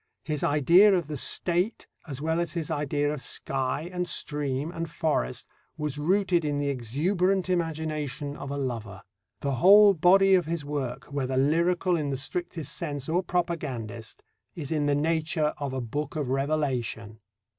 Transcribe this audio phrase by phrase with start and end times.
[0.23, 4.89] His idea of the State as well as his idea of sky and stream and
[4.89, 9.03] forest was rooted in the exuberant imagination of a lover.
[9.41, 14.23] The whole body of his work, whether lyrical in the strictest sense or propagandist,
[14.55, 17.19] is in the nature of a Book of Revelation.